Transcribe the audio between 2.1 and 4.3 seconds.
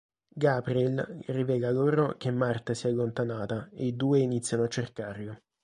che Martha si è allontanata e i due